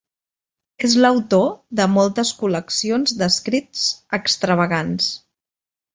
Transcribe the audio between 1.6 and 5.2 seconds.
de moltes col·leccions d'escrits extravagants.